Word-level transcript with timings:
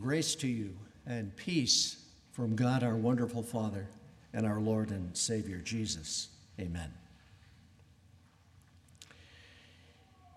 Grace 0.00 0.34
to 0.36 0.48
you 0.48 0.74
and 1.06 1.34
peace 1.36 2.04
from 2.32 2.56
God 2.56 2.82
our 2.82 2.96
wonderful 2.96 3.42
Father 3.42 3.86
and 4.32 4.46
our 4.46 4.60
Lord 4.60 4.90
and 4.90 5.14
Savior 5.16 5.58
Jesus. 5.58 6.28
Amen. 6.58 6.90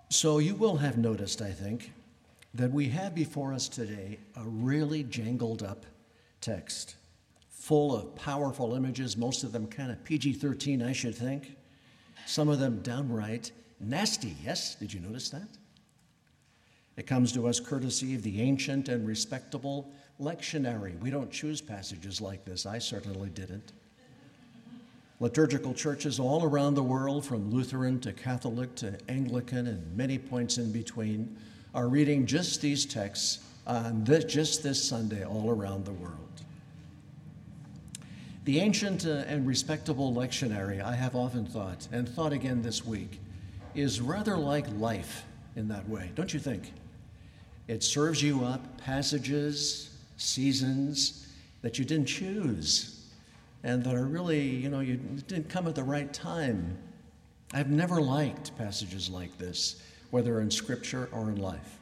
So, 0.10 0.39
you 0.39 0.55
will 0.55 0.78
have 0.78 0.97
noticed, 0.97 1.41
I 1.41 1.52
think, 1.52 1.91
that 2.54 2.71
we 2.71 2.89
have 2.89 3.15
before 3.15 3.54
us 3.54 3.68
today 3.68 4.20
a 4.36 4.44
really 4.44 5.04
jangled 5.04 5.63
up 5.63 5.85
text, 6.42 6.96
full 7.49 7.96
of 7.96 8.15
powerful 8.15 8.76
images, 8.76 9.17
most 9.17 9.44
of 9.44 9.51
them 9.51 9.67
kind 9.67 9.92
of 9.92 10.03
PG 10.03 10.33
13, 10.33 10.81
I 10.81 10.94
should 10.94 11.15
think, 11.15 11.56
some 12.26 12.49
of 12.49 12.60
them 12.60 12.81
downright 12.81 13.51
nasty. 13.79 14.35
Yes? 14.44 14.76
Did 14.76 14.94
you 14.94 14.99
notice 14.99 15.29
that? 15.29 15.47
It 16.98 17.08
comes 17.08 17.32
to 17.34 17.48
us 17.48 17.59
courtesy 17.59 18.16
of 18.16 18.23
the 18.23 18.41
ancient 18.41 18.88
and 18.88 19.05
respectable 19.05 19.91
lectionary. 20.20 20.98
We 21.02 21.09
don't 21.09 21.31
choose 21.31 21.59
passages 21.59 22.22
like 22.22 22.45
this. 22.45 22.66
I 22.66 22.80
certainly 22.80 23.30
didn't. 23.30 23.73
Liturgical 25.20 25.73
churches 25.73 26.20
all 26.20 26.44
around 26.44 26.76
the 26.76 26.84
world, 26.84 27.26
from 27.26 27.52
Lutheran 27.52 28.00
to 28.02 28.12
Catholic 28.12 28.76
to 28.76 28.98
Anglican 29.08 29.67
and 29.67 29.95
many 29.95 30.17
points 30.17 30.58
in 30.58 30.72
between, 30.72 31.38
are 31.73 31.88
reading 31.88 32.26
just 32.26 32.62
these 32.62 32.86
texts 32.86 33.39
on 33.66 34.03
this, 34.03 34.25
just 34.25 34.64
this 34.64 34.81
Sunday 34.81 35.23
all 35.25 35.50
around 35.50 35.86
the 35.86 35.94
world. 35.94 36.20
The 38.45 38.59
ancient 38.59 39.05
uh, 39.05 39.23
and 39.27 39.48
respectable 39.48 40.14
lectionary, 40.14 40.81
I 40.81 40.95
have 40.95 41.16
often 41.16 41.45
thought, 41.45 41.88
and 41.91 42.08
thought 42.08 42.31
again 42.31 42.62
this 42.62 42.86
week, 42.86 43.20
is 43.73 44.00
rather 44.00 44.38
like 44.38 44.66
life 44.77 45.23
in 45.55 45.67
that 45.70 45.88
way, 45.89 46.12
don't 46.16 46.34
you 46.34 46.39
think? 46.39 46.72
It 47.67 47.83
serves 47.83 48.21
you 48.21 48.43
up 48.43 48.77
passages, 48.77 49.89
seasons 50.17 51.27
that 51.61 51.79
you 51.79 51.85
didn't 51.85 52.05
choose 52.05 52.95
and 53.63 53.83
that 53.83 53.95
are 53.95 54.05
really, 54.05 54.41
you 54.41 54.69
know, 54.69 54.80
you 54.80 54.97
didn't 55.27 55.49
come 55.49 55.67
at 55.67 55.73
the 55.73 55.83
right 55.83 56.13
time. 56.13 56.77
I've 57.52 57.72
never 57.72 57.99
liked 57.99 58.55
passages 58.57 59.09
like 59.09 59.35
this, 59.39 59.81
whether 60.11 60.39
in 60.39 60.52
scripture 60.52 61.09
or 61.11 61.30
in 61.31 61.38
life. 61.38 61.80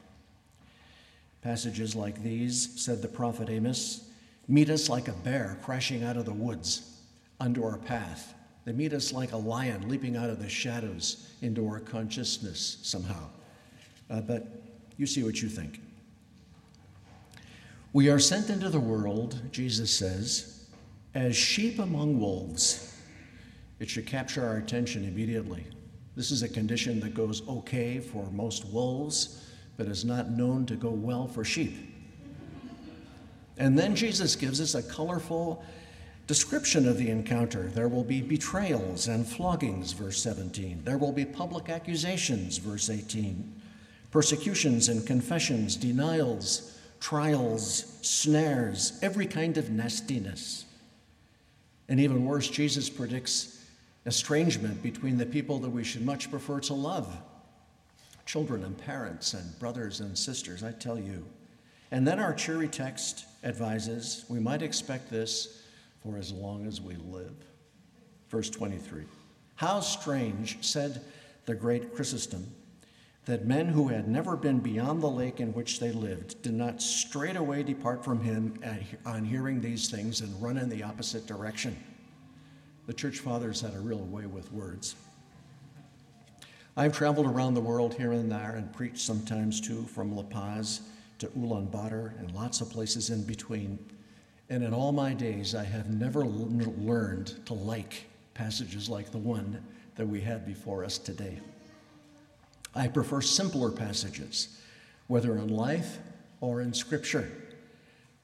Passages 1.42 1.94
like 1.94 2.22
these, 2.22 2.80
said 2.82 3.02
the 3.02 3.08
prophet 3.08 3.50
Amos, 3.50 4.08
meet 4.48 4.70
us 4.70 4.88
like 4.88 5.08
a 5.08 5.12
bear 5.12 5.58
crashing 5.62 6.02
out 6.02 6.16
of 6.16 6.24
the 6.24 6.32
woods 6.32 7.02
unto 7.38 7.62
our 7.62 7.76
path. 7.76 8.32
They 8.64 8.72
meet 8.72 8.94
us 8.94 9.12
like 9.12 9.32
a 9.32 9.36
lion 9.36 9.86
leaping 9.86 10.16
out 10.16 10.30
of 10.30 10.38
the 10.42 10.48
shadows 10.48 11.28
into 11.42 11.68
our 11.68 11.80
consciousness 11.80 12.78
somehow. 12.82 13.28
Uh, 14.08 14.22
but 14.22 14.62
you 14.96 15.06
see 15.06 15.22
what 15.22 15.42
you 15.42 15.48
think. 15.48 15.80
We 17.92 18.10
are 18.10 18.18
sent 18.18 18.50
into 18.50 18.68
the 18.68 18.80
world, 18.80 19.40
Jesus 19.52 19.94
says, 19.94 20.66
as 21.14 21.36
sheep 21.36 21.78
among 21.78 22.18
wolves. 22.18 22.92
It 23.78 23.88
should 23.88 24.06
capture 24.06 24.44
our 24.44 24.56
attention 24.56 25.04
immediately. 25.04 25.64
This 26.16 26.30
is 26.30 26.42
a 26.42 26.48
condition 26.48 27.00
that 27.00 27.14
goes 27.14 27.46
okay 27.48 28.00
for 28.00 28.30
most 28.30 28.64
wolves, 28.66 29.48
but 29.76 29.86
is 29.86 30.04
not 30.04 30.30
known 30.30 30.66
to 30.66 30.74
go 30.74 30.90
well 30.90 31.26
for 31.26 31.44
sheep. 31.44 31.76
And 33.58 33.78
then 33.78 33.94
Jesus 33.94 34.34
gives 34.34 34.60
us 34.60 34.74
a 34.74 34.82
colorful 34.82 35.64
description 36.26 36.88
of 36.88 36.98
the 36.98 37.10
encounter. 37.10 37.68
There 37.68 37.88
will 37.88 38.02
be 38.02 38.20
betrayals 38.20 39.06
and 39.06 39.24
floggings, 39.24 39.92
verse 39.92 40.20
17. 40.20 40.82
There 40.84 40.98
will 40.98 41.12
be 41.12 41.24
public 41.24 41.68
accusations, 41.68 42.58
verse 42.58 42.90
18 42.90 43.60
persecutions 44.14 44.88
and 44.88 45.04
confessions, 45.04 45.74
denials, 45.74 46.78
trials, 47.00 47.98
snares, 48.00 48.96
every 49.02 49.26
kind 49.26 49.58
of 49.58 49.70
nastiness. 49.70 50.66
And 51.88 51.98
even 51.98 52.24
worse, 52.24 52.48
Jesus 52.48 52.88
predicts 52.88 53.60
estrangement 54.06 54.80
between 54.84 55.18
the 55.18 55.26
people 55.26 55.58
that 55.58 55.68
we 55.68 55.82
should 55.82 56.06
much 56.06 56.30
prefer 56.30 56.60
to 56.60 56.74
love 56.74 57.12
children 58.24 58.62
and 58.62 58.78
parents 58.78 59.34
and 59.34 59.58
brothers 59.58 59.98
and 59.98 60.16
sisters, 60.16 60.62
I 60.62 60.70
tell 60.70 60.98
you. 60.98 61.26
And 61.90 62.06
then 62.06 62.20
our 62.20 62.32
cheery 62.32 62.68
text 62.68 63.26
advises 63.42 64.24
we 64.28 64.38
might 64.38 64.62
expect 64.62 65.10
this 65.10 65.64
for 66.04 66.18
as 66.18 66.30
long 66.30 66.68
as 66.68 66.80
we 66.80 66.94
live. 66.94 67.34
Verse 68.28 68.48
23 68.48 69.06
How 69.56 69.80
strange, 69.80 70.58
said 70.64 71.02
the 71.46 71.54
great 71.56 71.96
Chrysostom 71.96 72.46
that 73.24 73.46
men 73.46 73.68
who 73.68 73.88
had 73.88 74.06
never 74.06 74.36
been 74.36 74.60
beyond 74.60 75.00
the 75.02 75.10
lake 75.10 75.40
in 75.40 75.52
which 75.54 75.80
they 75.80 75.92
lived 75.92 76.40
did 76.42 76.52
not 76.52 76.82
straightway 76.82 77.62
depart 77.62 78.04
from 78.04 78.20
him 78.20 78.58
on 79.06 79.24
hearing 79.24 79.60
these 79.60 79.88
things 79.88 80.20
and 80.20 80.42
run 80.42 80.58
in 80.58 80.68
the 80.68 80.82
opposite 80.82 81.26
direction. 81.26 81.76
The 82.86 82.92
church 82.92 83.20
fathers 83.20 83.62
had 83.62 83.74
a 83.74 83.80
real 83.80 84.04
way 84.04 84.26
with 84.26 84.52
words. 84.52 84.94
I've 86.76 86.92
traveled 86.92 87.26
around 87.26 87.54
the 87.54 87.60
world 87.60 87.94
here 87.94 88.12
and 88.12 88.30
there 88.30 88.56
and 88.56 88.70
preached 88.72 88.98
sometimes 88.98 89.60
too, 89.60 89.84
from 89.84 90.14
La 90.14 90.24
Paz 90.24 90.82
to 91.18 91.28
Ulaanbaatar 91.28 92.18
and 92.18 92.34
lots 92.34 92.60
of 92.60 92.68
places 92.68 93.08
in 93.08 93.22
between. 93.22 93.78
And 94.50 94.62
in 94.62 94.74
all 94.74 94.92
my 94.92 95.14
days, 95.14 95.54
I 95.54 95.64
have 95.64 95.88
never 95.88 96.26
learned 96.26 97.46
to 97.46 97.54
like 97.54 98.04
passages 98.34 98.90
like 98.90 99.10
the 99.10 99.18
one 99.18 99.64
that 99.94 100.06
we 100.06 100.20
had 100.20 100.44
before 100.44 100.84
us 100.84 100.98
today. 100.98 101.40
I 102.74 102.88
prefer 102.88 103.20
simpler 103.20 103.70
passages, 103.70 104.60
whether 105.06 105.36
in 105.36 105.48
life 105.48 105.98
or 106.40 106.60
in 106.60 106.74
Scripture, 106.74 107.30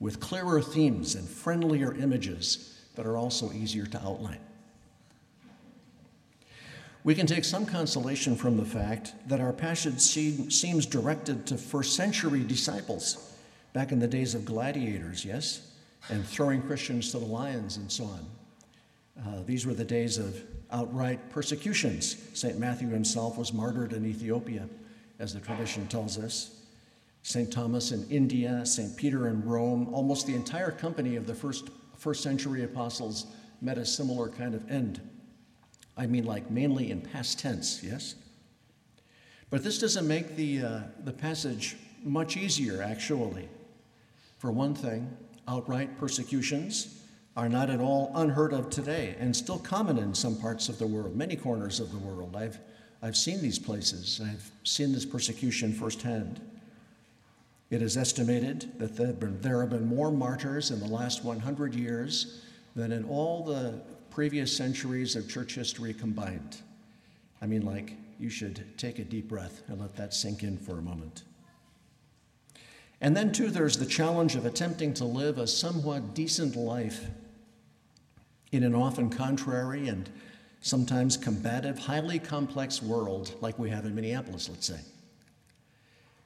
with 0.01 0.19
clearer 0.19 0.61
themes 0.61 1.15
and 1.15 1.29
friendlier 1.29 1.95
images 1.95 2.81
that 2.97 3.07
are 3.07 3.17
also 3.17 3.53
easier 3.53 3.87
to 3.87 4.03
outline. 4.03 4.41
We 7.03 7.15
can 7.15 7.27
take 7.27 7.45
some 7.45 7.65
consolation 7.65 8.37
from 8.37 8.57
the 8.57 8.65
fact 8.65 9.15
that 9.29 9.41
our 9.41 9.53
passage 9.53 10.01
seems 10.01 10.85
directed 10.85 11.47
to 11.47 11.57
first 11.57 11.97
century 11.97 12.45
disciples 12.45 13.35
back 13.73 13.93
in 13.93 14.01
the 14.01 14.09
days 14.09 14.35
of 14.35 14.45
gladiators, 14.45 15.25
yes, 15.25 15.73
and 16.11 16.27
throwing 16.27 16.61
Christians 16.61 17.11
to 17.13 17.19
the 17.19 17.25
lions 17.25 17.77
and 17.79 17.91
so 17.91 18.05
on. 18.05 18.27
Uh, 19.19 19.43
these 19.45 19.67
were 19.67 19.75
the 19.75 19.85
days 19.85 20.19
of 20.19 20.41
outright 20.71 21.31
persecutions. 21.31 22.17
St. 22.33 22.59
Matthew 22.59 22.89
himself 22.89 23.37
was 23.37 23.53
martyred 23.53 23.93
in 23.93 24.07
Ethiopia, 24.07 24.69
as 25.19 25.35
the 25.35 25.41
tradition 25.41 25.87
tells 25.89 26.19
us. 26.19 26.63
St. 27.23 27.53
Thomas 27.53 27.93
in 27.93 28.09
India, 28.09 28.65
St. 28.65 28.97
Peter 28.97 29.29
in 29.29 29.45
Rome, 29.45 29.93
almost 29.93 30.27
the 30.27 30.35
entire 30.35 30.71
company 30.71 31.17
of 31.17 31.27
the 31.27 31.35
first, 31.35 31.69
first 31.97 32.23
century 32.23 32.65
apostles 32.65 33.27
met 33.61 33.77
a 33.77 33.85
similar 33.85 34.29
kind 34.29 34.55
of 34.55 34.71
end. 34.71 35.01
I 35.97 36.07
mean, 36.07 36.25
like 36.25 36.51
mainly 36.51 36.91
in 36.91 37.03
past 37.03 37.39
tense, 37.39 37.83
yes? 37.83 38.15
But 39.51 39.63
this 39.63 39.79
doesn't 39.79 40.09
make 40.09 40.37
the, 40.37 40.63
uh, 40.63 40.81
the 41.05 41.13
passage 41.13 41.77
much 42.03 42.37
easier, 42.37 42.83
actually. 42.83 43.49
For 44.39 44.51
one 44.51 44.75
thing, 44.75 45.15
outright 45.47 45.99
persecutions 45.99 47.00
are 47.37 47.49
not 47.49 47.71
at 47.71 47.81
all 47.81 48.11
unheard 48.15 48.53
of 48.53 48.71
today 48.71 49.15
and 49.19 49.35
still 49.35 49.59
common 49.59 49.99
in 49.99 50.15
some 50.15 50.37
parts 50.37 50.69
of 50.69 50.79
the 50.79 50.87
world, 50.87 51.17
many 51.17 51.37
corners 51.37 51.81
of 51.81 51.93
the 51.93 51.99
world. 51.99 52.35
I've, 52.37 52.59
I've 53.03 53.17
seen 53.17 53.41
these 53.41 53.59
places, 53.59 54.21
I've 54.23 54.51
seen 54.65 54.93
this 54.93 55.07
persecution 55.07 55.73
firsthand. 55.73 56.41
It 57.71 57.83
is 57.83 57.97
estimated 57.97 58.73
that 58.79 58.97
there 58.97 59.07
have, 59.07 59.21
been, 59.21 59.41
there 59.41 59.61
have 59.61 59.71
been 59.71 59.87
more 59.87 60.11
martyrs 60.11 60.73
in 60.73 60.81
the 60.81 60.89
last 60.89 61.25
100 61.25 61.75
years 61.75 62.43
than 62.75 62.91
in 62.91 63.05
all 63.05 63.45
the 63.45 63.81
previous 64.11 64.55
centuries 64.55 65.15
of 65.15 65.29
church 65.29 65.55
history 65.55 65.95
combined. 65.95 66.59
I 67.41 67.47
mean, 67.47 67.65
like, 67.65 67.95
you 68.19 68.29
should 68.29 68.77
take 68.77 68.99
a 68.99 69.05
deep 69.05 69.29
breath 69.29 69.63
and 69.69 69.81
let 69.81 69.95
that 69.97 70.13
sink 70.13 70.43
in 70.43 70.59
for 70.59 70.79
a 70.79 70.83
moment. 70.83 71.23
And 73.01 73.17
then, 73.17 73.33
too, 73.33 73.51
there's 73.51 73.79
the 73.79 73.87
challenge 73.87 74.37
of 74.37 74.45
attempting 74.45 74.93
to 74.95 75.05
live 75.05 75.39
a 75.39 75.47
somewhat 75.47 76.15
decent 76.15 76.55
life 76.55 77.07
in 78.53 78.63
an 78.63 78.75
often 78.75 79.09
contrary 79.09 79.89
and 79.89 80.09
sometimes 80.61 81.17
combative, 81.17 81.79
highly 81.79 82.19
complex 82.19 82.83
world 82.83 83.35
like 83.41 83.59
we 83.59 83.71
have 83.71 83.87
in 83.87 83.95
Minneapolis, 83.95 84.49
let's 84.49 84.67
say. 84.67 84.81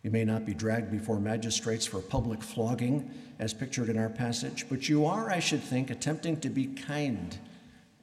You 0.03 0.11
may 0.11 0.25
not 0.25 0.45
be 0.45 0.53
dragged 0.53 0.91
before 0.91 1.21
magistrates 1.21 1.87
for 1.87 2.01
public 2.01 2.43
flogging, 2.43 3.11
as 3.39 3.55
pictured 3.55 3.89
in 3.89 3.99
our 3.99 4.09
passage, 4.09 4.67
but 4.69 4.89
you 4.89 5.07
are, 5.07 5.31
I 5.31 5.41
should 5.41 5.63
think, 5.63 5.91
attempting 5.91 6.41
to 6.41 6.49
be 6.49 6.67
kind 6.67 7.37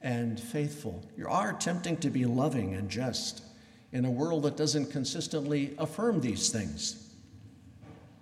and 0.01 0.39
faithful. 0.39 1.03
You 1.17 1.27
are 1.27 1.51
attempting 1.56 1.97
to 1.97 2.09
be 2.09 2.25
loving 2.25 2.74
and 2.74 2.89
just 2.89 3.44
in 3.91 4.06
a 4.06 4.12
world 4.12 4.44
that 4.44 4.57
doesn't 4.57 4.91
consistently 4.91 5.75
affirm 5.77 6.21
these 6.21 6.50
things. 6.50 7.11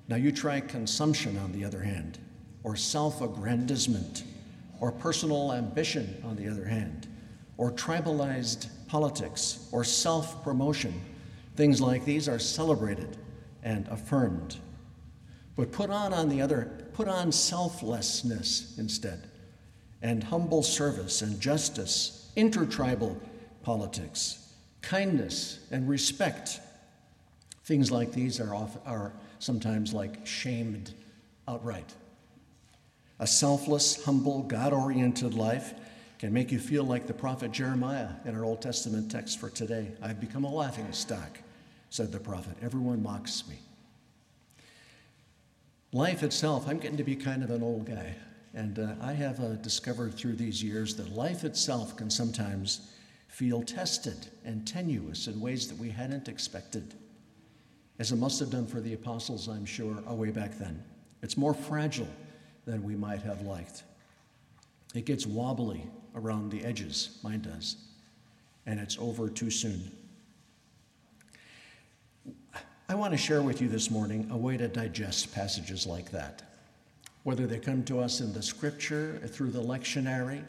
Now, 0.09 0.15
you 0.15 0.31
try 0.31 0.59
consumption, 0.59 1.37
on 1.37 1.51
the 1.51 1.63
other 1.63 1.81
hand, 1.81 2.17
or 2.63 2.75
self 2.75 3.21
aggrandizement, 3.21 4.23
or 4.81 4.91
personal 4.91 5.53
ambition, 5.53 6.19
on 6.25 6.35
the 6.35 6.47
other 6.47 6.65
hand, 6.65 7.07
or 7.57 7.71
tribalized 7.71 8.69
politics, 8.87 9.69
or 9.71 9.83
self 9.83 10.43
promotion. 10.43 10.99
Things 11.55 11.79
like 11.79 12.05
these 12.05 12.27
are 12.27 12.39
celebrated 12.39 13.17
and 13.61 13.87
affirmed. 13.89 14.57
But 15.55 15.71
put 15.71 15.91
on, 15.91 16.11
on 16.11 16.27
the 16.27 16.41
other, 16.41 16.89
put 16.93 17.07
on 17.07 17.31
selflessness 17.31 18.79
instead, 18.79 19.29
and 20.01 20.23
humble 20.23 20.63
service 20.63 21.21
and 21.21 21.39
justice, 21.39 22.31
intertribal 22.35 23.15
politics, 23.61 24.53
kindness 24.81 25.59
and 25.69 25.87
respect. 25.87 26.61
Things 27.65 27.91
like 27.91 28.11
these 28.11 28.39
are, 28.39 28.55
often, 28.55 28.81
are 28.87 29.13
sometimes 29.39 29.93
like 29.93 30.25
shamed 30.25 30.93
outright. 31.47 31.93
A 33.19 33.27
selfless, 33.27 34.03
humble, 34.05 34.43
God 34.43 34.71
oriented 34.71 35.33
life 35.33 35.73
can 36.19 36.33
make 36.33 36.51
you 36.51 36.59
feel 36.59 36.83
like 36.83 37.07
the 37.07 37.13
prophet 37.13 37.51
Jeremiah 37.51 38.09
in 38.25 38.35
our 38.35 38.43
Old 38.43 38.61
Testament 38.61 39.09
text 39.09 39.39
for 39.39 39.49
today. 39.49 39.87
I've 40.01 40.19
become 40.19 40.43
a 40.43 40.53
laughing 40.53 40.91
stock, 40.91 41.39
said 41.89 42.11
the 42.11 42.19
prophet. 42.19 42.55
Everyone 42.61 43.01
mocks 43.01 43.47
me. 43.47 43.55
Life 45.91 46.23
itself, 46.23 46.67
I'm 46.67 46.77
getting 46.77 46.97
to 46.97 47.03
be 47.03 47.15
kind 47.15 47.43
of 47.43 47.49
an 47.49 47.63
old 47.63 47.85
guy. 47.85 48.15
And 48.53 48.79
uh, 48.79 48.93
I 49.01 49.13
have 49.13 49.39
uh, 49.39 49.55
discovered 49.55 50.13
through 50.13 50.35
these 50.35 50.61
years 50.63 50.95
that 50.95 51.09
life 51.15 51.43
itself 51.43 51.95
can 51.95 52.09
sometimes 52.09 52.91
feel 53.27 53.61
tested 53.61 54.27
and 54.43 54.67
tenuous 54.67 55.27
in 55.27 55.39
ways 55.39 55.67
that 55.67 55.77
we 55.77 55.89
hadn't 55.89 56.27
expected, 56.27 56.93
as 57.99 58.13
it 58.13 58.15
must 58.15 58.39
have 58.39 58.49
done 58.49 58.65
for 58.65 58.79
the 58.79 58.93
apostles, 58.93 59.49
I'm 59.49 59.65
sure, 59.65 60.01
way 60.07 60.31
back 60.31 60.57
then. 60.57 60.81
It's 61.21 61.35
more 61.37 61.53
fragile 61.53 62.07
than 62.65 62.83
we 62.83 62.95
might 62.95 63.21
have 63.21 63.41
liked. 63.41 63.83
It 64.95 65.05
gets 65.05 65.27
wobbly 65.27 65.85
around 66.15 66.49
the 66.49 66.63
edges, 66.63 67.19
mine 67.23 67.41
does, 67.41 67.75
and 68.65 68.79
it's 68.79 68.97
over 68.97 69.29
too 69.29 69.51
soon. 69.51 69.91
I 72.87 72.95
want 72.95 73.11
to 73.11 73.17
share 73.17 73.43
with 73.43 73.61
you 73.61 73.67
this 73.67 73.91
morning 73.91 74.27
a 74.31 74.37
way 74.37 74.57
to 74.57 74.67
digest 74.67 75.33
passages 75.35 75.85
like 75.85 76.09
that. 76.11 76.41
Whether 77.23 77.45
they 77.45 77.59
come 77.59 77.83
to 77.83 77.99
us 77.99 78.21
in 78.21 78.33
the 78.33 78.41
scripture, 78.41 79.21
through 79.27 79.51
the 79.51 79.61
lectionary, 79.61 80.43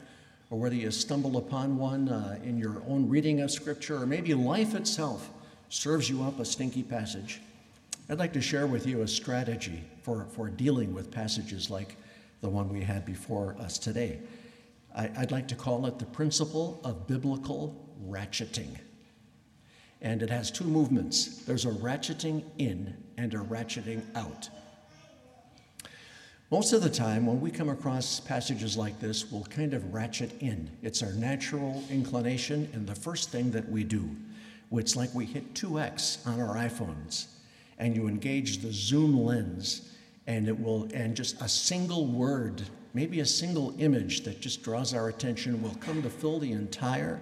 or 0.50 0.58
whether 0.58 0.74
you 0.74 0.90
stumble 0.90 1.36
upon 1.36 1.76
one 1.76 2.08
uh, 2.08 2.38
in 2.42 2.56
your 2.56 2.82
own 2.88 3.08
reading 3.08 3.40
of 3.40 3.50
scripture, 3.50 3.96
or 3.96 4.06
maybe 4.06 4.34
life 4.34 4.74
itself 4.74 5.30
serves 5.70 6.10
you 6.10 6.22
up 6.22 6.38
a 6.40 6.44
stinky 6.44 6.82
passage. 6.82 7.40
I'd 8.08 8.18
like 8.18 8.32
to 8.34 8.40
share 8.42 8.66
with 8.66 8.86
you 8.86 9.02
a 9.02 9.08
strategy 9.08 9.84
for, 10.02 10.26
for 10.32 10.48
dealing 10.48 10.92
with 10.92 11.12
passages 11.12 11.70
like 11.70 11.96
the 12.40 12.48
one 12.50 12.68
we 12.68 12.82
had 12.82 13.06
before 13.06 13.56
us 13.60 13.78
today. 13.78 14.18
I, 14.94 15.10
I'd 15.16 15.30
like 15.30 15.46
to 15.48 15.54
call 15.54 15.86
it 15.86 15.98
the 15.98 16.06
principle 16.06 16.80
of 16.82 17.06
biblical 17.06 17.88
ratcheting. 18.06 18.76
And 20.02 20.22
it 20.22 20.30
has 20.30 20.50
two 20.50 20.64
movements 20.64 21.44
there's 21.44 21.66
a 21.66 21.70
ratcheting 21.70 22.42
in 22.58 22.96
and 23.16 23.32
a 23.34 23.38
ratcheting 23.38 24.02
out. 24.16 24.48
Most 26.50 26.72
of 26.72 26.82
the 26.82 26.90
time, 26.90 27.26
when 27.26 27.40
we 27.40 27.52
come 27.52 27.68
across 27.68 28.18
passages 28.18 28.76
like 28.76 28.98
this, 28.98 29.30
we'll 29.30 29.44
kind 29.44 29.72
of 29.72 29.94
ratchet 29.94 30.32
in. 30.40 30.68
It's 30.82 31.00
our 31.00 31.12
natural 31.12 31.84
inclination, 31.90 32.68
and 32.72 32.88
the 32.88 32.94
first 32.94 33.30
thing 33.30 33.52
that 33.52 33.68
we 33.68 33.84
do. 33.84 34.10
It's 34.72 34.96
like 34.96 35.12
we 35.14 35.26
hit 35.26 35.54
2x 35.54 36.26
on 36.26 36.40
our 36.40 36.54
iPhones, 36.56 37.26
and 37.78 37.96
you 37.96 38.06
engage 38.06 38.58
the 38.58 38.72
zoom 38.72 39.18
lens, 39.18 39.90
and 40.26 40.48
it 40.48 40.58
will, 40.58 40.88
and 40.94 41.16
just 41.16 41.40
a 41.42 41.48
single 41.48 42.06
word, 42.06 42.62
maybe 42.94 43.20
a 43.20 43.26
single 43.26 43.74
image 43.78 44.22
that 44.22 44.40
just 44.40 44.62
draws 44.62 44.94
our 44.94 45.08
attention 45.08 45.62
will 45.62 45.74
come 45.80 46.02
to 46.02 46.10
fill 46.10 46.38
the 46.38 46.52
entire 46.52 47.20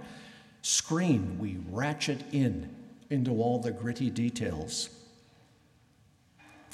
screen. 0.62 1.38
We 1.38 1.58
ratchet 1.70 2.22
in 2.32 2.74
into 3.10 3.30
all 3.40 3.58
the 3.58 3.70
gritty 3.70 4.10
details. 4.10 4.90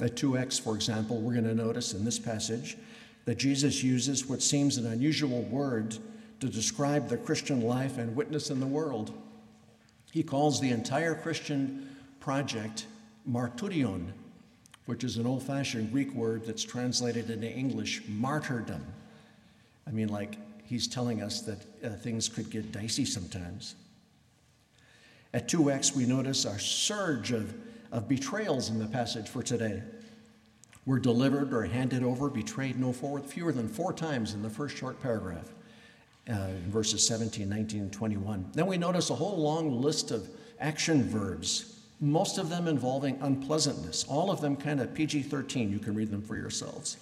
At 0.01 0.17
2x, 0.17 0.61
for 0.61 0.75
example, 0.75 1.21
we're 1.21 1.35
going 1.35 1.45
to 1.45 1.55
notice 1.55 1.95
in 1.95 2.05
this 2.05 2.19
passage 2.19 2.77
that 3.27 3.39
Jesus 3.39 3.83
uses 3.83 4.27
what 4.27 4.43
seems 4.43 4.77
an 4.77 4.87
unusual 4.87 5.43
word 5.43 5.97
to 6.41 6.49
describe 6.49 7.09
the 7.09 7.17
Christian 7.17 7.61
life 7.61 7.97
and 7.97 8.17
witness 8.17 8.51
in 8.51 8.59
the 8.59 8.67
world. 8.67 9.13
He 10.15 10.23
calls 10.23 10.61
the 10.61 10.71
entire 10.71 11.17
Christian 11.17 11.91
project 12.21 12.87
martyrion, 13.29 14.13
which 14.87 15.03
is 15.03 15.17
an 15.17 15.27
old 15.27 15.43
fashioned 15.43 15.91
Greek 15.91 16.15
word 16.15 16.47
that's 16.47 16.63
translated 16.63 17.31
into 17.31 17.51
English 17.51 18.01
martyrdom. 18.07 18.87
I 19.89 19.91
mean, 19.91 20.11
like 20.11 20.37
he's 20.63 20.87
telling 20.87 21.21
us 21.21 21.41
that 21.41 21.59
uh, 21.85 21.97
things 21.97 22.29
could 22.29 22.49
get 22.49 22.71
dicey 22.71 23.05
sometimes. 23.05 23.75
At 25.33 25.49
2x, 25.49 25.97
we 25.97 26.07
notice 26.07 26.45
a 26.45 26.61
surge 26.61 27.33
of 27.33 27.53
of 27.91 28.09
betrayals 28.09 28.71
in 28.71 28.79
the 28.79 28.87
passage 28.87 29.29
for 29.29 29.43
today. 29.43 29.83
Were 30.87 31.01
delivered 31.01 31.53
or 31.53 31.65
handed 31.65 32.05
over, 32.05 32.31
betrayed 32.31 32.79
no 32.79 32.93
four, 32.93 33.19
fewer 33.19 33.51
than 33.51 33.67
four 33.67 33.93
times 33.93 34.33
in 34.33 34.43
the 34.43 34.51
first 34.51 34.77
short 34.77 35.03
paragraph, 35.03 35.53
uh, 36.29 36.49
verses 36.69 37.07
17, 37.07 37.49
19, 37.49 37.81
and 37.81 37.93
21. 37.93 38.51
Then 38.53 38.67
we 38.67 38.79
notice 38.79 39.11
a 39.11 39.15
whole 39.15 39.37
long 39.37 39.81
list 39.81 40.11
of 40.11 40.29
action 40.61 41.03
verbs, 41.03 41.81
most 42.01 42.39
of 42.39 42.49
them 42.49 42.69
involving 42.69 43.19
unpleasantness, 43.21 44.05
all 44.09 44.31
of 44.31 44.41
them 44.41 44.57
kind 44.57 44.81
of 44.81 44.95
PG 44.95 45.23
13. 45.23 45.71
You 45.71 45.79
can 45.79 45.95
read 45.95 46.11
them 46.11 46.23
for 46.23 46.37
yourselves. 46.37 46.97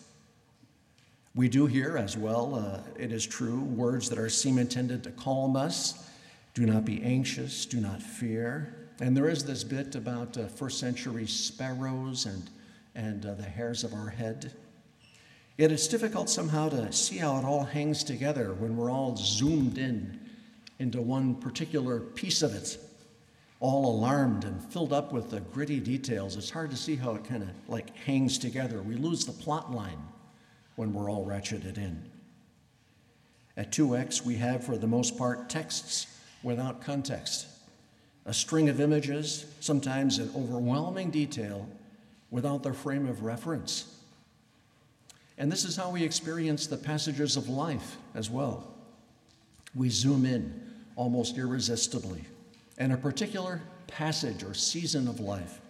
We 1.34 1.48
do 1.48 1.66
hear 1.66 1.96
as 1.96 2.16
well, 2.16 2.54
uh, 2.54 2.80
it 2.98 3.10
is 3.10 3.26
true, 3.26 3.60
words 3.60 4.10
that 4.10 4.19
are 4.19 4.28
seem 4.28 4.58
intended 4.58 5.02
to 5.04 5.10
calm 5.12 5.56
us. 5.56 6.10
Do 6.52 6.66
not 6.66 6.84
be 6.84 7.02
anxious, 7.02 7.64
do 7.64 7.80
not 7.80 8.02
fear, 8.02 8.74
and 9.00 9.16
there 9.16 9.28
is 9.28 9.44
this 9.44 9.64
bit 9.64 9.94
about 9.94 10.36
uh, 10.36 10.46
first 10.48 10.78
century 10.78 11.26
sparrows 11.26 12.26
and, 12.26 12.50
and 12.94 13.24
uh, 13.24 13.34
the 13.34 13.42
hairs 13.42 13.82
of 13.82 13.94
our 13.94 14.10
head. 14.10 14.52
Yet 15.58 15.70
it's 15.70 15.88
difficult 15.88 16.31
somehow 16.31 16.70
to 16.70 16.93
see 16.93 17.19
how 17.19 17.38
it 17.38 17.44
all 17.44 17.64
hangs 17.64 18.04
together 18.04 18.54
when 18.54 18.76
we're 18.76 18.90
all 18.90 19.16
zoomed 19.16 19.78
in 19.78 20.19
into 20.78 21.00
one 21.00 21.34
particular 21.34 22.00
piece 22.00 22.43
of 22.43 22.54
it, 22.54 22.78
all 23.60 23.94
alarmed 23.94 24.44
and 24.44 24.62
filled 24.72 24.93
up 24.93 25.12
with 25.12 25.31
the 25.31 25.40
gritty 25.40 25.78
details. 25.78 26.37
It's 26.37 26.50
hard 26.50 26.70
to 26.70 26.76
see 26.76 26.96
how 26.96 27.14
it 27.14 27.25
kind 27.25 27.43
of 27.43 27.50
like 27.69 27.94
hangs 27.99 28.38
together. 28.38 28.82
We 28.82 28.96
lose 28.96 29.25
the 29.25 29.32
plot 29.32 29.72
line 29.72 30.02
when 30.76 30.93
we're 30.93 31.10
all 31.10 31.25
ratcheted 31.26 31.76
in. 31.76 32.02
At 33.56 33.70
2x, 33.70 34.25
we 34.25 34.37
have, 34.37 34.64
for 34.64 34.78
the 34.78 34.87
most 34.87 35.19
part, 35.19 35.50
texts 35.50 36.06
without 36.43 36.81
context 36.81 37.46
a 38.25 38.32
string 38.32 38.69
of 38.69 38.81
images, 38.81 39.46
sometimes 39.60 40.19
in 40.19 40.31
overwhelming 40.37 41.10
detail, 41.10 41.69
without 42.31 42.62
their 42.62 42.72
frame 42.72 43.08
of 43.08 43.25
reference. 43.25 44.01
And 45.43 45.50
this 45.50 45.65
is 45.65 45.75
how 45.75 45.91
we 45.91 46.05
experience 46.05 46.69
the 46.69 46.77
passages 46.77 47.37
of 47.37 47.49
life 47.49 47.96
as 48.15 48.31
well. 48.31 48.72
We 49.75 49.89
zoom 49.89 50.25
in 50.25 50.70
almost 50.94 51.37
irresistibly, 51.37 52.22
and 52.79 52.93
a 52.93 52.96
particular 52.96 53.61
passage 53.89 54.44
or 54.44 54.55
season 54.55 55.08
of 55.08 55.19
life, 55.19 55.61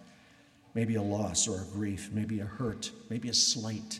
maybe 0.75 0.93
a 0.93 1.01
loss 1.01 1.47
or 1.47 1.61
a 1.61 1.65
grief, 1.73 2.11
maybe 2.13 2.39
a 2.39 2.45
hurt, 2.45 2.91
maybe 3.09 3.29
a 3.29 3.33
slight, 3.33 3.99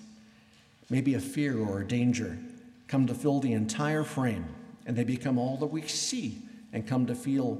maybe 0.92 1.16
a 1.16 1.20
fear 1.20 1.58
or 1.58 1.80
a 1.80 1.88
danger, 1.88 2.38
come 2.88 3.08
to 3.08 3.16
fill 3.16 3.40
the 3.40 3.54
entire 3.54 4.04
frame, 4.04 4.46
and 4.86 4.96
they 4.96 5.04
become 5.04 5.40
all 5.40 5.58
that 5.58 5.66
we 5.66 5.82
see 5.82 6.38
and 6.72 6.86
come 6.86 7.08
to 7.08 7.16
feel 7.16 7.60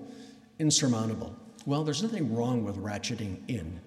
insurmountable. 0.60 1.36
Well, 1.66 1.84
there's 1.84 2.04
nothing 2.04 2.36
wrong 2.36 2.64
with 2.64 2.78
ratcheting 2.78 3.40
in. 3.48 3.82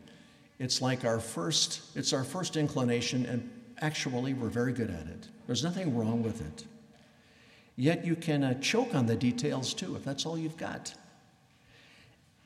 It's 0.58 0.82
like 0.82 1.04
our 1.04 1.20
first, 1.20 1.82
it's 1.94 2.12
our 2.12 2.24
first 2.24 2.56
inclination, 2.56 3.24
and 3.26 3.52
actually, 3.80 4.34
we're 4.34 4.48
very 4.48 4.72
good 4.72 4.90
at 4.90 5.06
it. 5.06 5.28
There's 5.46 5.64
nothing 5.64 5.96
wrong 5.96 6.22
with 6.22 6.40
it. 6.40 6.64
Yet 7.76 8.04
you 8.04 8.16
can 8.16 8.42
uh, 8.42 8.54
choke 8.54 8.94
on 8.94 9.06
the 9.06 9.16
details 9.16 9.74
too, 9.74 9.96
if 9.96 10.04
that's 10.04 10.24
all 10.24 10.38
you've 10.38 10.56
got. 10.56 10.94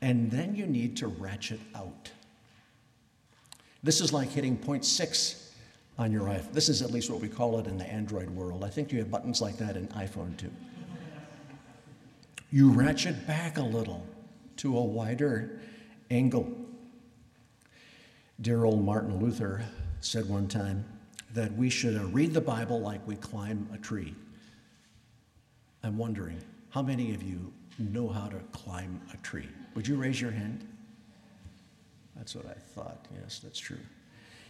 And 0.02 0.30
then 0.30 0.54
you 0.54 0.66
need 0.66 0.96
to 0.98 1.06
ratchet 1.06 1.60
out. 1.74 2.10
This 3.82 4.00
is 4.00 4.12
like 4.12 4.30
hitting 4.30 4.56
point 4.56 4.84
six 4.84 5.54
on 5.98 6.10
your 6.10 6.22
iPhone. 6.22 6.52
This 6.52 6.68
is 6.68 6.82
at 6.82 6.90
least 6.90 7.10
what 7.10 7.20
we 7.20 7.28
call 7.28 7.58
it 7.58 7.66
in 7.66 7.78
the 7.78 7.86
Android 7.86 8.30
world. 8.30 8.64
I 8.64 8.68
think 8.68 8.92
you 8.92 8.98
have 8.98 9.10
buttons 9.10 9.40
like 9.40 9.56
that 9.58 9.76
in 9.76 9.86
iPhone 9.88 10.36
too. 10.36 10.50
You 12.50 12.70
ratchet 12.70 13.26
back 13.26 13.58
a 13.58 13.62
little 13.62 14.04
to 14.56 14.76
a 14.76 14.82
wider 14.82 15.60
angle. 16.10 16.50
Dear 18.40 18.64
old 18.64 18.84
Martin 18.84 19.20
Luther 19.20 19.64
said 20.00 20.28
one 20.28 20.48
time 20.48 20.84
that 21.34 21.52
we 21.56 21.70
should 21.70 21.96
uh, 21.96 22.04
read 22.06 22.34
the 22.34 22.40
Bible 22.40 22.80
like 22.80 23.06
we 23.06 23.16
climb 23.16 23.68
a 23.72 23.78
tree. 23.78 24.14
I'm 25.82 25.96
wondering, 25.96 26.42
how 26.70 26.82
many 26.82 27.14
of 27.14 27.22
you 27.22 27.52
know 27.78 28.08
how 28.08 28.28
to 28.28 28.36
climb 28.52 29.00
a 29.12 29.16
tree? 29.18 29.48
Would 29.74 29.86
you 29.86 29.96
raise 29.96 30.20
your 30.20 30.30
hand? 30.30 30.66
That's 32.16 32.34
what 32.34 32.46
I 32.46 32.58
thought. 32.74 33.06
Yes, 33.22 33.38
that's 33.38 33.58
true. 33.58 33.78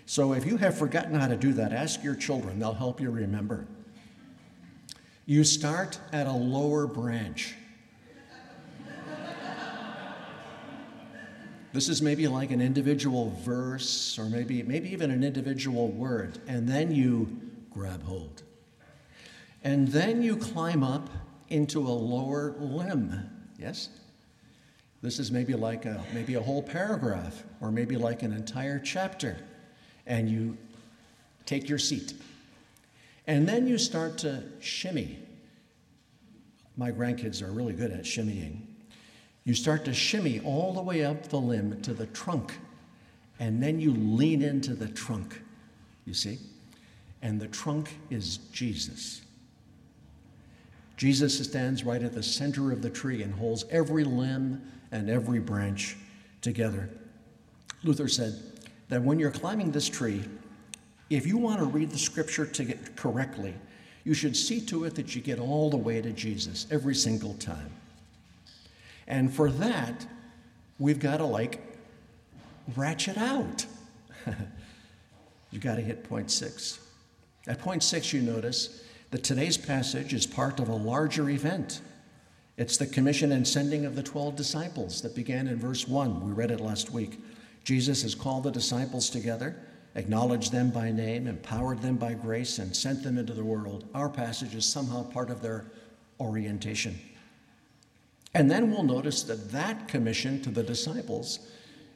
So 0.06 0.32
if 0.32 0.44
you 0.44 0.56
have 0.56 0.76
forgotten 0.76 1.14
how 1.14 1.28
to 1.28 1.36
do 1.36 1.52
that, 1.52 1.72
ask 1.72 2.02
your 2.02 2.16
children, 2.16 2.58
they'll 2.58 2.72
help 2.72 3.00
you 3.00 3.10
remember. 3.10 3.66
You 5.26 5.44
start 5.44 6.00
at 6.12 6.26
a 6.26 6.32
lower 6.32 6.86
branch 6.88 7.54
This 11.72 11.88
is 11.88 12.02
maybe 12.02 12.26
like 12.26 12.50
an 12.50 12.60
individual 12.60 13.30
verse 13.44 14.18
or 14.18 14.24
maybe, 14.24 14.62
maybe 14.64 14.90
even 14.90 15.10
an 15.10 15.22
individual 15.22 15.88
word, 15.88 16.38
and 16.48 16.68
then 16.68 16.92
you 16.92 17.40
grab 17.70 18.02
hold. 18.02 18.42
And 19.62 19.88
then 19.88 20.22
you 20.22 20.36
climb 20.36 20.82
up 20.82 21.08
into 21.48 21.80
a 21.80 21.90
lower 21.90 22.54
limb. 22.58 23.30
Yes? 23.58 23.88
This 25.02 25.18
is 25.18 25.30
maybe 25.30 25.54
like 25.54 25.86
a 25.86 26.04
maybe 26.12 26.34
a 26.34 26.40
whole 26.40 26.62
paragraph 26.62 27.44
or 27.60 27.70
maybe 27.70 27.96
like 27.96 28.22
an 28.22 28.32
entire 28.32 28.78
chapter. 28.78 29.36
And 30.06 30.28
you 30.28 30.56
take 31.46 31.68
your 31.68 31.78
seat. 31.78 32.14
And 33.26 33.48
then 33.48 33.66
you 33.66 33.78
start 33.78 34.18
to 34.18 34.42
shimmy. 34.60 35.18
My 36.76 36.90
grandkids 36.90 37.42
are 37.42 37.52
really 37.52 37.74
good 37.74 37.92
at 37.92 38.02
shimmying. 38.02 38.62
You 39.44 39.54
start 39.54 39.84
to 39.86 39.94
shimmy 39.94 40.40
all 40.40 40.72
the 40.72 40.82
way 40.82 41.04
up 41.04 41.24
the 41.24 41.38
limb 41.38 41.80
to 41.82 41.94
the 41.94 42.06
trunk. 42.06 42.54
And 43.38 43.62
then 43.62 43.80
you 43.80 43.92
lean 43.92 44.42
into 44.42 44.74
the 44.74 44.88
trunk, 44.88 45.40
you 46.04 46.12
see? 46.12 46.38
And 47.22 47.40
the 47.40 47.48
trunk 47.48 47.96
is 48.10 48.38
Jesus. 48.52 49.22
Jesus 50.96 51.42
stands 51.42 51.84
right 51.84 52.02
at 52.02 52.12
the 52.12 52.22
center 52.22 52.72
of 52.72 52.82
the 52.82 52.90
tree 52.90 53.22
and 53.22 53.32
holds 53.32 53.64
every 53.70 54.04
limb 54.04 54.60
and 54.92 55.08
every 55.08 55.38
branch 55.38 55.96
together. 56.42 56.90
Luther 57.82 58.08
said 58.08 58.38
that 58.90 59.02
when 59.02 59.18
you're 59.18 59.30
climbing 59.30 59.70
this 59.70 59.88
tree, 59.88 60.22
if 61.08 61.26
you 61.26 61.38
want 61.38 61.58
to 61.60 61.64
read 61.64 61.90
the 61.90 61.98
scripture 61.98 62.44
to 62.44 62.64
get 62.64 62.96
correctly, 62.96 63.54
you 64.04 64.12
should 64.12 64.36
see 64.36 64.60
to 64.66 64.84
it 64.84 64.94
that 64.94 65.14
you 65.14 65.22
get 65.22 65.38
all 65.38 65.70
the 65.70 65.76
way 65.76 66.02
to 66.02 66.12
Jesus 66.12 66.66
every 66.70 66.94
single 66.94 67.34
time. 67.34 67.70
And 69.10 69.34
for 69.34 69.50
that, 69.50 70.06
we've 70.78 71.00
got 71.00 71.16
to 71.16 71.26
like 71.26 71.60
ratchet 72.76 73.18
out. 73.18 73.66
You've 75.50 75.62
got 75.62 75.74
to 75.74 75.82
hit 75.82 76.04
point 76.04 76.30
six. 76.30 76.78
At 77.48 77.58
point 77.58 77.82
six, 77.82 78.12
you 78.12 78.22
notice 78.22 78.84
that 79.10 79.24
today's 79.24 79.58
passage 79.58 80.14
is 80.14 80.26
part 80.26 80.60
of 80.60 80.68
a 80.68 80.74
larger 80.74 81.28
event. 81.28 81.80
It's 82.56 82.76
the 82.76 82.86
commission 82.86 83.32
and 83.32 83.46
sending 83.46 83.84
of 83.84 83.96
the 83.96 84.02
12 84.02 84.36
disciples 84.36 85.02
that 85.02 85.16
began 85.16 85.48
in 85.48 85.58
verse 85.58 85.88
1. 85.88 86.24
We 86.24 86.30
read 86.30 86.52
it 86.52 86.60
last 86.60 86.90
week. 86.92 87.20
Jesus 87.64 88.02
has 88.02 88.14
called 88.14 88.44
the 88.44 88.52
disciples 88.52 89.10
together, 89.10 89.56
acknowledged 89.96 90.52
them 90.52 90.70
by 90.70 90.92
name, 90.92 91.26
empowered 91.26 91.82
them 91.82 91.96
by 91.96 92.14
grace, 92.14 92.58
and 92.60 92.76
sent 92.76 93.02
them 93.02 93.18
into 93.18 93.32
the 93.32 93.44
world. 93.44 93.88
Our 93.92 94.08
passage 94.08 94.54
is 94.54 94.64
somehow 94.64 95.02
part 95.02 95.30
of 95.30 95.42
their 95.42 95.72
orientation. 96.20 96.96
And 98.34 98.50
then 98.50 98.70
we'll 98.70 98.84
notice 98.84 99.22
that 99.24 99.50
that 99.52 99.88
commission 99.88 100.40
to 100.42 100.50
the 100.50 100.62
disciples 100.62 101.50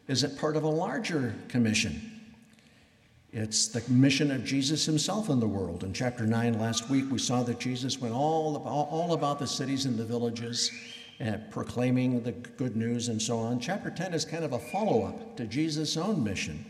is 0.09 0.25
a 0.25 0.29
part 0.29 0.57
of 0.57 0.65
a 0.65 0.69
larger 0.69 1.35
commission 1.49 2.15
it's 3.35 3.67
the 3.67 3.83
mission 3.91 4.31
of 4.31 4.45
Jesus 4.45 4.87
himself 4.87 5.29
in 5.29 5.41
the 5.41 5.49
world. 5.49 5.83
In 5.83 5.93
chapter 5.93 6.25
9 6.25 6.57
last 6.61 6.89
week, 6.89 7.11
we 7.11 7.19
saw 7.19 7.43
that 7.43 7.59
Jesus 7.59 8.01
went 8.01 8.15
all, 8.15 8.59
all 8.59 9.13
about 9.13 9.41
the 9.41 9.47
cities 9.47 9.87
and 9.87 9.99
the 9.99 10.05
villages 10.05 10.71
and 11.19 11.51
proclaiming 11.51 12.23
the 12.23 12.31
good 12.31 12.77
news 12.77 13.09
and 13.09 13.21
so 13.21 13.41
on. 13.41 13.59
Chapter 13.59 13.91
10 13.91 14.15
is 14.15 14.25
kind 14.25 14.45
of 14.45 14.53
a 14.53 14.59
follow 14.61 15.03
up 15.03 15.37
to 15.37 15.47
Jesus' 15.47 15.97
own 15.97 16.23
mission. 16.23 16.65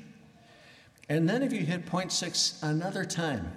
And 1.11 1.29
then 1.29 1.43
if 1.43 1.53
you 1.53 1.61
hit 1.61 1.85
point 1.85 2.11
six 2.11 2.59
another 2.63 3.05
time, 3.05 3.55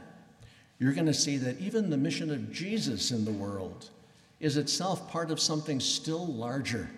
you're 0.77 0.93
going 0.93 1.05
to 1.05 1.13
see 1.13 1.37
that 1.37 1.61
even 1.61 1.89
the 1.89 1.97
mission 1.97 2.29
of 2.29 2.51
Jesus 2.51 3.11
in 3.11 3.23
the 3.23 3.31
world 3.31 3.89
is 4.39 4.57
itself 4.57 5.09
part 5.09 5.31
of 5.31 5.39
something 5.39 5.79
still 5.79 6.25
larger. 6.27 6.89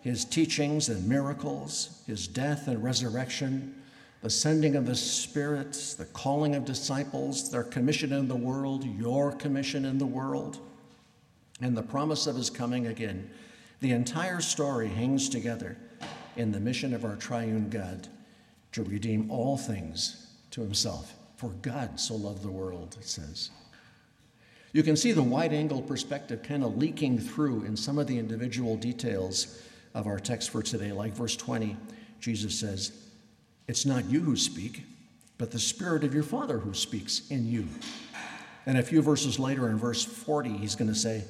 His 0.00 0.24
teachings 0.24 0.88
and 0.88 1.08
miracles, 1.08 2.02
his 2.06 2.26
death 2.26 2.68
and 2.68 2.82
resurrection, 2.82 3.74
the 4.22 4.30
sending 4.30 4.76
of 4.76 4.86
the 4.86 4.94
Spirit, 4.94 5.72
the 5.96 6.04
calling 6.06 6.54
of 6.54 6.64
disciples, 6.64 7.50
their 7.50 7.62
commission 7.62 8.12
in 8.12 8.28
the 8.28 8.36
world, 8.36 8.84
your 8.84 9.32
commission 9.32 9.84
in 9.84 9.98
the 9.98 10.06
world, 10.06 10.58
and 11.60 11.76
the 11.76 11.82
promise 11.82 12.26
of 12.26 12.36
his 12.36 12.50
coming 12.50 12.86
again. 12.86 13.30
The 13.80 13.92
entire 13.92 14.40
story 14.40 14.88
hangs 14.88 15.28
together 15.28 15.76
in 16.36 16.52
the 16.52 16.60
mission 16.60 16.92
of 16.92 17.04
our 17.04 17.16
triune 17.16 17.70
God 17.70 18.08
to 18.72 18.82
redeem 18.82 19.30
all 19.30 19.56
things 19.56 20.26
to 20.50 20.60
himself. 20.60 21.14
For 21.36 21.50
God 21.62 21.98
so 21.98 22.14
loved 22.14 22.42
the 22.42 22.50
world, 22.50 22.96
it 23.00 23.06
says. 23.06 23.50
You 24.72 24.82
can 24.82 24.96
see 24.96 25.12
the 25.12 25.22
wide 25.22 25.52
angle 25.52 25.82
perspective 25.82 26.42
kind 26.42 26.62
of 26.62 26.76
leaking 26.76 27.18
through 27.18 27.64
in 27.64 27.76
some 27.76 27.98
of 27.98 28.06
the 28.06 28.18
individual 28.18 28.76
details 28.76 29.60
of 29.94 30.06
our 30.06 30.20
text 30.20 30.50
for 30.50 30.62
today, 30.62 30.92
like 30.92 31.12
verse 31.12 31.36
20. 31.36 31.76
Jesus 32.20 32.58
says, 32.58 32.92
it's 33.70 33.86
not 33.86 34.10
you 34.10 34.20
who 34.20 34.36
speak, 34.36 34.82
but 35.38 35.52
the 35.52 35.58
Spirit 35.60 36.02
of 36.02 36.12
your 36.12 36.24
Father 36.24 36.58
who 36.58 36.74
speaks 36.74 37.30
in 37.30 37.46
you. 37.46 37.68
And 38.66 38.76
a 38.76 38.82
few 38.82 39.00
verses 39.00 39.38
later, 39.38 39.68
in 39.68 39.78
verse 39.78 40.04
40, 40.04 40.50
he's 40.56 40.74
going 40.74 40.90
to 40.90 40.98
say, 40.98 41.22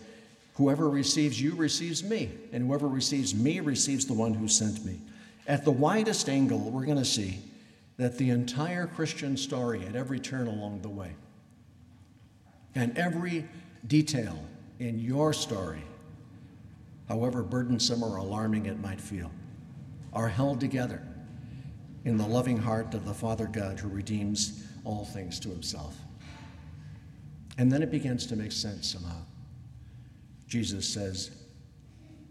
Whoever 0.55 0.89
receives 0.89 1.41
you 1.41 1.55
receives 1.55 2.03
me, 2.03 2.31
and 2.51 2.67
whoever 2.67 2.89
receives 2.89 3.35
me 3.35 3.61
receives 3.61 4.07
the 4.07 4.15
one 4.15 4.33
who 4.33 4.49
sent 4.49 4.85
me. 4.87 5.01
At 5.47 5.67
the 5.67 5.71
widest 5.71 6.31
angle, 6.31 6.59
we're 6.59 6.87
going 6.87 6.97
to 6.97 7.05
see 7.05 7.41
that 7.99 8.17
the 8.17 8.31
entire 8.31 8.87
Christian 8.87 9.37
story 9.37 9.85
at 9.87 9.95
every 9.95 10.19
turn 10.19 10.47
along 10.47 10.81
the 10.81 10.89
way 10.89 11.15
and 12.75 12.97
every 12.97 13.47
detail 13.87 14.39
in 14.79 14.99
your 14.99 15.33
story, 15.33 15.83
however 17.09 17.43
burdensome 17.43 18.03
or 18.03 18.17
alarming 18.17 18.67
it 18.67 18.79
might 18.81 19.01
feel, 19.01 19.31
are 20.13 20.29
held 20.29 20.61
together 20.61 21.03
in 22.05 22.17
the 22.17 22.27
loving 22.27 22.57
heart 22.57 22.95
of 22.95 23.05
the 23.05 23.15
Father 23.15 23.47
God 23.47 23.79
who 23.79 23.89
redeems 23.89 24.65
all 24.85 25.05
things 25.05 25.39
to 25.41 25.49
himself. 25.49 25.97
And 27.59 27.71
then 27.71 27.83
it 27.83 27.91
begins 27.91 28.27
to 28.27 28.37
make 28.37 28.53
sense 28.53 28.89
somehow. 28.89 29.23
Jesus 30.49 30.89
says, 30.89 31.31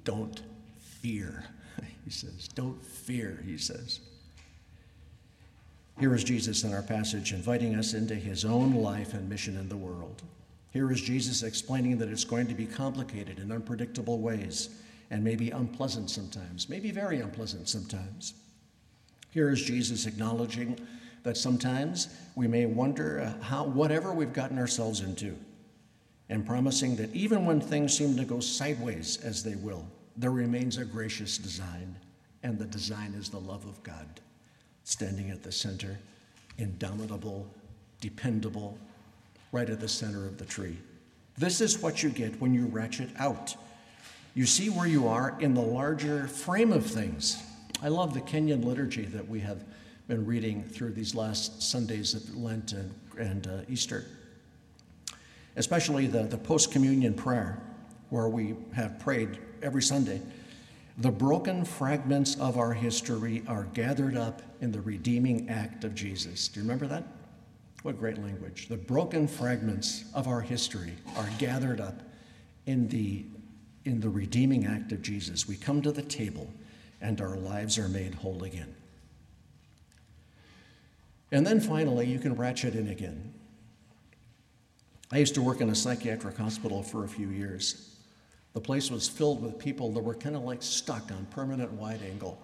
Don't 0.04 0.42
fear. 0.80 1.46
He 2.04 2.12
says, 2.12 2.48
Don't 2.48 2.84
fear, 2.84 3.44
he 3.46 3.60
says. 3.60 4.00
Here 6.00 6.16
is 6.16 6.24
Jesus 6.24 6.64
in 6.64 6.74
our 6.74 6.82
passage 6.82 7.34
inviting 7.34 7.76
us 7.76 7.94
into 7.94 8.16
his 8.16 8.46
own 8.46 8.74
life 8.74 9.14
and 9.14 9.28
mission 9.28 9.58
in 9.58 9.68
the 9.68 9.76
world. 9.76 10.22
Here 10.72 10.90
is 10.94 11.02
Jesus 11.02 11.44
explaining 11.44 11.98
that 11.98 12.08
it's 12.08 12.24
going 12.24 12.48
to 12.48 12.54
be 12.54 12.66
complicated 12.66 13.38
in 13.38 13.52
unpredictable 13.52 14.20
ways 14.20 14.70
and 15.12 15.22
maybe 15.22 15.52
unpleasant 15.52 16.10
sometimes, 16.10 16.70
maybe 16.70 16.90
very 16.92 17.20
unpleasant 17.20 17.68
sometimes. 17.68 18.34
Here 19.32 19.50
is 19.50 19.62
Jesus 19.62 20.06
acknowledging 20.06 20.80
that 21.24 21.36
sometimes 21.36 22.08
we 22.34 22.48
may 22.48 22.66
wonder 22.66 23.20
uh, 23.20 23.44
how 23.44 23.66
whatever 23.66 24.14
we've 24.14 24.32
gotten 24.32 24.58
ourselves 24.58 25.02
into, 25.02 25.36
and 26.30 26.46
promising 26.46 26.96
that 26.96 27.14
even 27.14 27.46
when 27.46 27.60
things 27.60 27.98
seem 27.98 28.16
to 28.16 28.24
go 28.24 28.40
sideways 28.40 29.18
as 29.18 29.44
they 29.44 29.56
will, 29.56 29.86
there 30.16 30.32
remains 30.32 30.78
a 30.78 30.86
gracious 30.86 31.38
design, 31.38 31.98
and 32.42 32.58
the 32.58 32.66
design 32.66 33.14
is 33.16 33.28
the 33.28 33.40
love 33.40 33.66
of 33.66 33.84
God 33.84 34.22
standing 34.90 35.30
at 35.30 35.44
the 35.44 35.52
center, 35.52 36.00
indomitable, 36.58 37.46
dependable, 38.02 38.76
right 39.52 39.70
at 39.70 39.80
the 39.80 39.88
center 39.88 40.26
of 40.26 40.40
the 40.40 40.46
tree. 40.46 40.76
This 41.38 41.62
is 41.62 41.80
what 41.80 42.02
you 42.02 42.10
get 42.10 42.42
when 42.42 42.56
you 42.56 42.66
ratchet 42.66 43.10
out. 43.20 43.56
You 44.34 44.48
see 44.48 44.72
where 44.72 44.88
you 44.88 45.08
are 45.08 45.38
in 45.40 45.54
the 45.54 45.62
larger 45.62 46.28
frame 46.28 46.74
of 46.74 46.88
things. 46.88 47.38
I 47.84 47.90
love 47.90 48.16
the 48.16 48.22
Kenyan 48.22 48.66
liturgy 48.66 49.06
that 49.06 49.30
we 49.30 49.40
have 49.42 49.64
been 50.08 50.26
reading 50.26 50.64
through 50.64 50.94
these 50.94 51.14
last 51.14 51.62
Sundays 51.62 52.16
of 52.16 52.36
Lent 52.36 52.74
and, 52.74 52.92
and 53.20 53.46
uh, 53.46 53.62
Easter, 53.70 54.06
especially 55.56 56.08
the, 56.08 56.24
the 56.24 56.38
post 56.38 56.72
communion 56.72 57.14
prayer, 57.14 57.62
where 58.10 58.28
we 58.28 58.56
have 58.74 58.98
prayed 58.98 59.38
every 59.62 59.84
Sunday. 59.84 60.20
The 60.98 61.12
broken 61.12 61.64
fragments 61.64 62.36
of 62.38 62.58
our 62.58 62.74
history 62.74 63.44
are 63.48 63.66
gathered 63.74 64.18
up 64.18 64.42
in 64.60 64.72
the 64.72 64.82
redeeming 64.82 65.50
act 65.50 65.84
of 65.84 65.96
Jesus. 65.96 66.48
Do 66.48 66.60
you 66.60 66.64
remember 66.64 66.88
that? 66.88 67.04
What 67.84 67.98
great 67.98 68.22
language. 68.22 68.68
The 68.68 68.78
broken 68.78 69.28
fragments 69.28 70.04
of 70.14 70.28
our 70.28 70.42
history 70.42 70.94
are 71.16 71.30
gathered 71.38 71.80
up 71.80 72.02
in 72.66 72.90
the, 72.90 73.26
in 73.86 74.02
the 74.02 74.10
redeeming 74.10 74.66
act 74.66 74.92
of 74.92 75.02
Jesus. 75.02 75.48
We 75.48 75.56
come 75.56 75.82
to 75.84 75.92
the 75.92 76.02
table 76.02 76.52
and 77.00 77.22
our 77.22 77.38
lives 77.38 77.78
are 77.78 77.88
made 77.88 78.14
whole 78.16 78.44
again. 78.44 78.76
And 81.32 81.46
then 81.46 81.60
finally, 81.60 82.08
you 82.08 82.20
can 82.20 82.36
ratchet 82.36 82.76
in 82.76 82.90
again. 82.90 83.34
I 85.12 85.18
used 85.18 85.36
to 85.36 85.42
work 85.42 85.62
in 85.62 85.70
a 85.70 85.76
psychiatric 85.76 86.38
hospital 86.38 86.84
for 86.84 87.04
a 87.04 87.08
few 87.08 87.30
years. 87.30 87.96
The 88.54 88.62
place 88.62 88.90
was 88.90 89.08
filled 89.08 89.42
with 89.42 89.60
people 89.60 89.92
that 89.92 90.04
were 90.04 90.16
kind 90.16 90.36
of 90.36 90.44
like 90.44 90.64
stuck 90.64 91.12
on 91.12 91.28
permanent 91.32 91.72
wide 91.74 92.02
angle, 92.02 92.40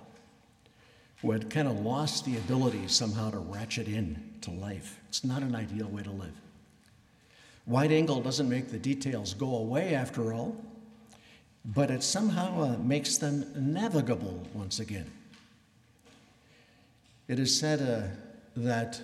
who 1.21 1.31
had 1.31 1.49
kind 1.49 1.67
of 1.67 1.79
lost 1.79 2.25
the 2.25 2.37
ability 2.37 2.87
somehow 2.87 3.31
to 3.31 3.39
ratchet 3.39 3.87
in 3.87 4.33
to 4.41 4.51
life. 4.51 4.99
It's 5.09 5.23
not 5.23 5.41
an 5.41 5.55
ideal 5.55 5.87
way 5.87 6.03
to 6.03 6.11
live. 6.11 6.33
Wide 7.65 7.91
angle 7.91 8.21
doesn't 8.21 8.47
make 8.47 8.69
the 8.69 8.77
details 8.77 9.33
go 9.33 9.55
away 9.55 9.95
after 9.95 10.33
all, 10.33 10.55
but 11.65 11.89
it 11.89 12.03
somehow 12.03 12.61
uh, 12.61 12.77
makes 12.77 13.17
them 13.17 13.45
navigable 13.55 14.47
once 14.53 14.79
again. 14.79 15.11
It 17.27 17.39
is 17.39 17.57
said 17.59 17.81
uh, 17.81 18.15
that 18.55 19.01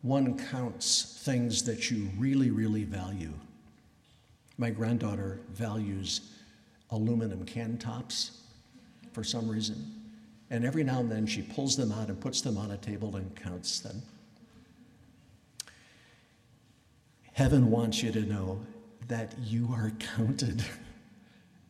one 0.00 0.38
counts 0.38 1.20
things 1.24 1.64
that 1.64 1.90
you 1.90 2.08
really, 2.16 2.50
really 2.50 2.84
value. 2.84 3.32
My 4.58 4.70
granddaughter 4.70 5.40
values 5.52 6.32
aluminum 6.90 7.44
can 7.44 7.76
tops 7.78 8.42
for 9.12 9.24
some 9.24 9.48
reason. 9.48 9.90
And 10.50 10.64
every 10.64 10.84
now 10.84 11.00
and 11.00 11.10
then 11.10 11.26
she 11.26 11.42
pulls 11.42 11.76
them 11.76 11.90
out 11.90 12.08
and 12.08 12.20
puts 12.20 12.40
them 12.40 12.56
on 12.56 12.70
a 12.70 12.76
table 12.76 13.16
and 13.16 13.34
counts 13.34 13.80
them. 13.80 14.02
Heaven 17.32 17.70
wants 17.70 18.02
you 18.02 18.12
to 18.12 18.20
know 18.20 18.60
that 19.08 19.34
you 19.42 19.68
are 19.72 19.90
counted. 20.16 20.64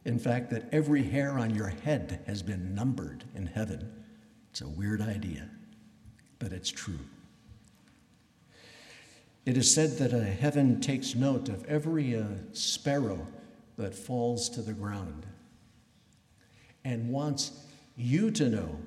In 0.05 0.19
fact, 0.19 0.51
that 0.51 0.69
every 0.73 1.03
hair 1.03 1.39
on 1.39 1.55
your 1.55 1.69
head 1.69 2.23
has 2.27 2.43
been 2.43 2.75
numbered 2.75 3.25
in 3.35 3.47
heaven. 3.47 3.91
It's 4.51 4.61
a 4.61 4.69
weird 4.69 5.01
idea, 5.01 5.49
but 6.39 6.53
it's 6.53 6.71
true. 6.71 6.99
It 9.47 9.57
is 9.57 9.73
said 9.73 9.99
that 9.99 10.13
a 10.13 10.25
heaven 10.25 10.81
takes 10.81 11.15
note 11.15 11.49
of 11.49 11.65
every 11.67 12.17
uh, 12.17 12.25
sparrow 12.53 13.27
that 13.77 13.95
falls 13.95 14.49
to 14.51 14.63
the 14.63 14.73
ground 14.73 15.27
and 16.85 17.11
wants 17.11 17.53
you 17.97 18.31
to 18.31 18.49
know 18.49 18.79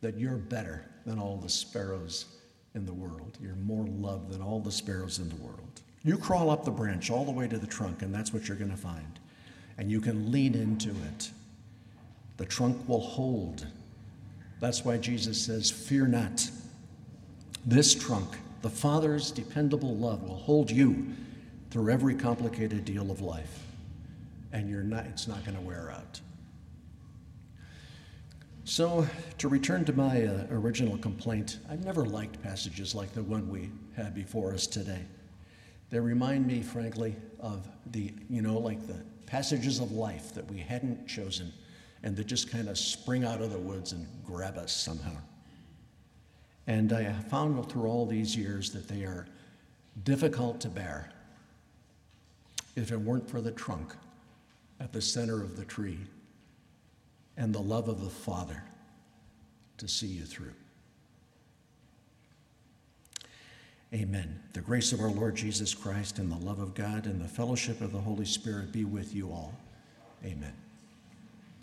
that 0.00 0.16
you're 0.18 0.36
better 0.36 0.84
than 1.06 1.18
all 1.18 1.36
the 1.36 1.48
sparrows 1.48 2.26
in 2.74 2.86
the 2.86 2.92
world. 2.92 3.38
You're 3.40 3.54
more 3.56 3.86
loved 3.86 4.30
than 4.30 4.42
all 4.42 4.60
the 4.60 4.72
sparrows 4.72 5.18
in 5.18 5.28
the 5.28 5.36
world. 5.36 5.80
You 6.02 6.16
crawl 6.16 6.50
up 6.50 6.64
the 6.64 6.70
branch 6.70 7.10
all 7.10 7.24
the 7.24 7.30
way 7.30 7.46
to 7.48 7.58
the 7.58 7.66
trunk, 7.66 8.02
and 8.02 8.14
that's 8.14 8.32
what 8.32 8.48
you're 8.48 8.56
going 8.56 8.70
to 8.70 8.76
find. 8.76 9.18
And 9.76 9.90
you 9.90 10.00
can 10.00 10.32
lean 10.32 10.54
into 10.54 10.90
it. 10.90 11.30
The 12.38 12.46
trunk 12.46 12.88
will 12.88 13.00
hold. 13.00 13.66
That's 14.60 14.84
why 14.84 14.96
Jesus 14.96 15.40
says, 15.40 15.70
Fear 15.70 16.06
not. 16.08 16.50
This 17.66 17.94
trunk, 17.94 18.38
the 18.62 18.70
Father's 18.70 19.30
dependable 19.30 19.96
love, 19.96 20.22
will 20.22 20.36
hold 20.36 20.70
you 20.70 21.06
through 21.70 21.90
every 21.90 22.14
complicated 22.14 22.84
deal 22.84 23.10
of 23.10 23.20
life. 23.20 23.60
And 24.52 24.68
you're 24.68 24.82
not, 24.82 25.06
it's 25.06 25.28
not 25.28 25.44
going 25.44 25.56
to 25.56 25.62
wear 25.62 25.92
out. 25.96 26.20
So, 28.64 29.06
to 29.38 29.48
return 29.48 29.84
to 29.86 29.92
my 29.92 30.24
uh, 30.24 30.46
original 30.50 30.96
complaint, 30.98 31.58
I've 31.68 31.84
never 31.84 32.04
liked 32.04 32.42
passages 32.42 32.94
like 32.94 33.12
the 33.14 33.22
one 33.22 33.48
we 33.48 33.70
had 33.96 34.14
before 34.14 34.52
us 34.52 34.66
today. 34.66 35.00
They 35.88 35.98
remind 35.98 36.46
me, 36.46 36.62
frankly, 36.62 37.16
of 37.40 37.66
the, 37.90 38.12
you 38.28 38.42
know, 38.42 38.58
like 38.58 38.86
the 38.86 39.02
passages 39.26 39.80
of 39.80 39.92
life 39.92 40.34
that 40.34 40.48
we 40.50 40.58
hadn't 40.58 41.08
chosen 41.08 41.52
and 42.02 42.16
that 42.16 42.26
just 42.26 42.50
kind 42.50 42.68
of 42.68 42.78
spring 42.78 43.24
out 43.24 43.42
of 43.42 43.50
the 43.50 43.58
woods 43.58 43.92
and 43.92 44.06
grab 44.24 44.56
us 44.56 44.72
somehow. 44.72 45.16
And 46.66 46.92
I 46.92 47.02
have 47.02 47.26
found 47.28 47.68
through 47.70 47.86
all 47.86 48.06
these 48.06 48.36
years 48.36 48.70
that 48.72 48.88
they 48.88 49.02
are 49.02 49.26
difficult 50.04 50.60
to 50.60 50.68
bear 50.68 51.10
if 52.76 52.92
it 52.92 53.00
weren't 53.00 53.28
for 53.28 53.40
the 53.40 53.50
trunk 53.50 53.94
at 54.78 54.92
the 54.92 55.02
center 55.02 55.42
of 55.42 55.56
the 55.56 55.64
tree 55.64 55.98
and 57.36 57.54
the 57.54 57.60
love 57.60 57.88
of 57.88 58.02
the 58.02 58.10
Father 58.10 58.62
to 59.78 59.88
see 59.88 60.06
you 60.06 60.24
through. 60.24 60.52
Amen. 63.92 64.40
The 64.52 64.60
grace 64.60 64.92
of 64.92 65.00
our 65.00 65.10
Lord 65.10 65.34
Jesus 65.34 65.74
Christ 65.74 66.18
and 66.18 66.30
the 66.30 66.36
love 66.36 66.60
of 66.60 66.74
God 66.74 67.06
and 67.06 67.20
the 67.20 67.28
fellowship 67.28 67.80
of 67.80 67.92
the 67.92 68.00
Holy 68.00 68.24
Spirit 68.24 68.72
be 68.72 68.84
with 68.84 69.14
you 69.14 69.30
all. 69.30 69.52
Amen. 70.24 70.52